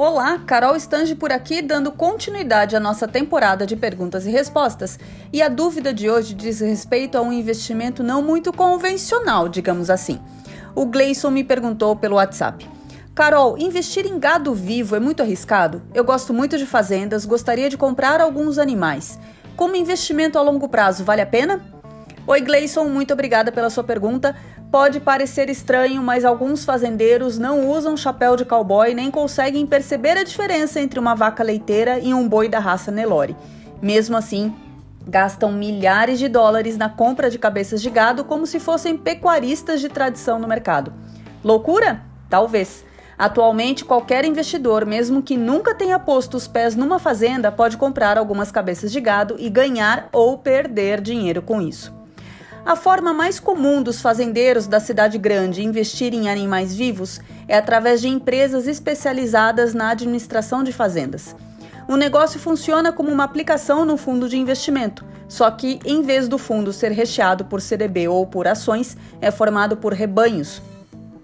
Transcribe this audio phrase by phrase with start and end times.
[0.00, 4.96] Olá, Carol Stange por aqui, dando continuidade à nossa temporada de perguntas e respostas.
[5.32, 10.20] E a dúvida de hoje diz respeito a um investimento não muito convencional, digamos assim.
[10.72, 12.64] O Gleison me perguntou pelo WhatsApp.
[13.12, 15.82] Carol, investir em gado vivo é muito arriscado?
[15.92, 19.18] Eu gosto muito de fazendas, gostaria de comprar alguns animais.
[19.56, 21.60] Como investimento a longo prazo, vale a pena?
[22.24, 24.36] Oi, Gleison, muito obrigada pela sua pergunta.
[24.70, 30.22] Pode parecer estranho, mas alguns fazendeiros não usam chapéu de cowboy nem conseguem perceber a
[30.22, 33.34] diferença entre uma vaca leiteira e um boi da raça Nelore.
[33.80, 34.54] Mesmo assim,
[35.06, 39.88] gastam milhares de dólares na compra de cabeças de gado como se fossem pecuaristas de
[39.88, 40.92] tradição no mercado.
[41.42, 42.02] Loucura?
[42.28, 42.84] Talvez.
[43.16, 48.52] Atualmente, qualquer investidor, mesmo que nunca tenha posto os pés numa fazenda, pode comprar algumas
[48.52, 51.97] cabeças de gado e ganhar ou perder dinheiro com isso.
[52.68, 57.18] A forma mais comum dos fazendeiros da cidade grande investir em animais vivos
[57.48, 61.34] é através de empresas especializadas na administração de fazendas.
[61.88, 66.36] O negócio funciona como uma aplicação no fundo de investimento, só que em vez do
[66.36, 70.60] fundo ser recheado por CDB ou por ações, é formado por rebanhos.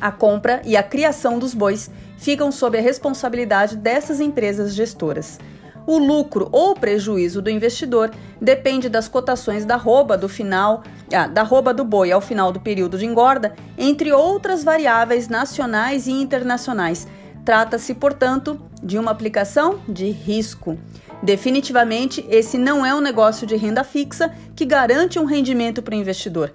[0.00, 5.38] A compra e a criação dos bois ficam sob a responsabilidade dessas empresas gestoras.
[5.86, 11.44] O lucro ou prejuízo do investidor depende das cotações da arroba do final, ah, da
[11.72, 17.06] do boi ao final do período de engorda, entre outras variáveis nacionais e internacionais.
[17.44, 20.76] Trata-se, portanto, de uma aplicação de risco.
[21.22, 25.98] Definitivamente, esse não é um negócio de renda fixa que garante um rendimento para o
[25.98, 26.52] investidor.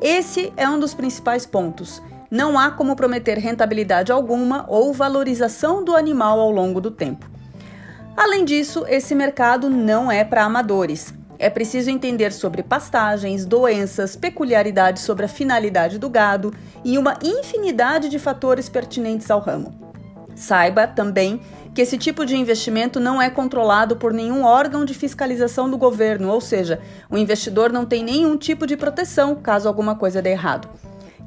[0.00, 2.02] Esse é um dos principais pontos.
[2.30, 7.28] Não há como prometer rentabilidade alguma ou valorização do animal ao longo do tempo.
[8.22, 11.14] Além disso, esse mercado não é para amadores.
[11.38, 16.52] É preciso entender sobre pastagens, doenças, peculiaridades sobre a finalidade do gado
[16.84, 19.72] e uma infinidade de fatores pertinentes ao ramo.
[20.36, 21.40] Saiba também
[21.74, 26.28] que esse tipo de investimento não é controlado por nenhum órgão de fiscalização do governo,
[26.28, 26.78] ou seja,
[27.08, 30.68] o investidor não tem nenhum tipo de proteção caso alguma coisa dê errado.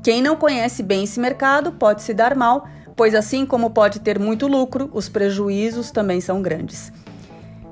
[0.04, 4.20] Quem não conhece bem esse mercado pode se dar mal pois assim como pode ter
[4.20, 6.92] muito lucro, os prejuízos também são grandes.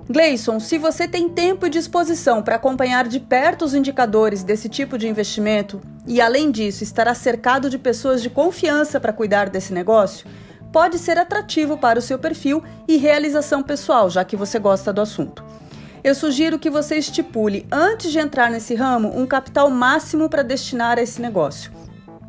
[0.10, 4.98] Gleison, se você tem tempo e disposição para acompanhar de perto os indicadores desse tipo
[4.98, 10.28] de investimento e, além disso, estará cercado de pessoas de confiança para cuidar desse negócio,
[10.72, 15.02] pode ser atrativo para o seu perfil e realização pessoal, já que você gosta do
[15.02, 15.46] assunto.
[16.04, 20.98] Eu sugiro que você estipule, antes de entrar nesse ramo, um capital máximo para destinar
[20.98, 21.72] a esse negócio.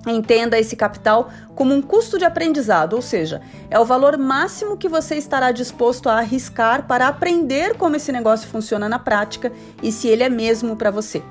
[0.06, 3.40] Entenda esse capital como um custo de aprendizado, ou seja,
[3.70, 8.48] é o valor máximo que você estará disposto a arriscar para aprender como esse negócio
[8.48, 9.52] funciona na prática
[9.82, 11.22] e se ele é mesmo para você.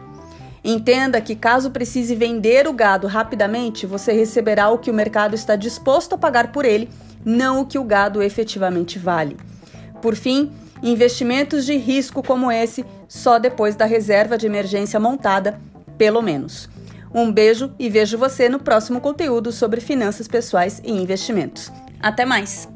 [0.63, 5.55] Entenda que, caso precise vender o gado rapidamente, você receberá o que o mercado está
[5.55, 6.87] disposto a pagar por ele,
[7.25, 9.35] não o que o gado efetivamente vale.
[10.01, 10.51] Por fim,
[10.81, 15.59] investimentos de risco como esse só depois da reserva de emergência montada,
[15.97, 16.69] pelo menos.
[17.13, 21.71] Um beijo e vejo você no próximo conteúdo sobre finanças pessoais e investimentos.
[21.99, 22.69] Até mais!